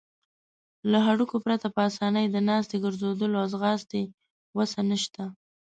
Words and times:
له 0.91 0.97
هډوکو 1.05 1.37
پرته 1.45 1.67
په 1.75 1.79
آسانۍ 1.89 2.25
د 2.29 2.37
ناستې، 2.49 2.75
ګرځیدلو 2.83 3.37
او 3.41 3.47
ځغاستې 3.53 4.01
وسه 4.57 4.79
نشته. 4.89 5.23